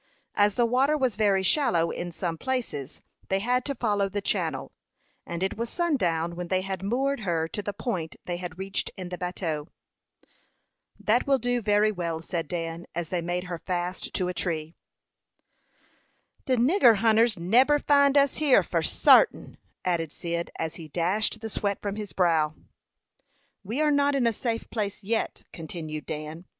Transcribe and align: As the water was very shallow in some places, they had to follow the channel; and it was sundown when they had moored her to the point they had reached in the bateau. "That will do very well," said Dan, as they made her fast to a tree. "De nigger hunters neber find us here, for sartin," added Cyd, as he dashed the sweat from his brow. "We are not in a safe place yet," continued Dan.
As 0.33 0.55
the 0.55 0.65
water 0.65 0.97
was 0.97 1.15
very 1.15 1.43
shallow 1.43 1.91
in 1.91 2.11
some 2.11 2.35
places, 2.35 3.03
they 3.29 3.37
had 3.37 3.63
to 3.65 3.75
follow 3.75 4.09
the 4.09 4.19
channel; 4.19 4.71
and 5.27 5.43
it 5.43 5.57
was 5.57 5.69
sundown 5.69 6.35
when 6.35 6.47
they 6.47 6.61
had 6.61 6.81
moored 6.81 7.19
her 7.19 7.47
to 7.49 7.61
the 7.61 7.71
point 7.71 8.15
they 8.25 8.37
had 8.37 8.57
reached 8.57 8.89
in 8.97 9.09
the 9.09 9.17
bateau. 9.19 9.67
"That 10.99 11.27
will 11.27 11.37
do 11.37 11.61
very 11.61 11.91
well," 11.91 12.19
said 12.23 12.47
Dan, 12.47 12.87
as 12.95 13.09
they 13.09 13.21
made 13.21 13.43
her 13.43 13.59
fast 13.59 14.11
to 14.15 14.27
a 14.27 14.33
tree. 14.33 14.73
"De 16.47 16.57
nigger 16.57 16.95
hunters 16.95 17.37
neber 17.37 17.77
find 17.77 18.17
us 18.17 18.37
here, 18.37 18.63
for 18.63 18.81
sartin," 18.81 19.55
added 19.85 20.11
Cyd, 20.11 20.49
as 20.57 20.77
he 20.77 20.87
dashed 20.87 21.41
the 21.41 21.49
sweat 21.51 21.79
from 21.79 21.95
his 21.95 22.11
brow. 22.11 22.55
"We 23.63 23.81
are 23.81 23.91
not 23.91 24.15
in 24.15 24.25
a 24.25 24.33
safe 24.33 24.67
place 24.71 25.03
yet," 25.03 25.43
continued 25.53 26.07
Dan. 26.07 26.45